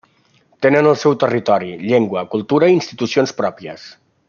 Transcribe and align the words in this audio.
Tenen 0.65 0.89
el 0.91 0.97
seu 1.01 1.15
territori, 1.23 1.69
llengua, 1.91 2.25
cultura 2.33 2.71
i 2.73 2.77
institucions 2.79 3.37
pròpies. 3.45 3.87